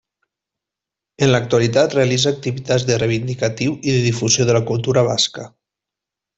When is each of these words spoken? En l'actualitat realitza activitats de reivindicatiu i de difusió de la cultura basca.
En 1.25 1.29
l'actualitat 1.33 1.93
realitza 1.97 2.33
activitats 2.37 2.87
de 2.89 2.97
reivindicatiu 3.03 3.79
i 3.91 3.95
de 3.99 4.03
difusió 4.09 4.51
de 4.51 4.59
la 4.59 4.67
cultura 4.73 5.09
basca. 5.15 5.51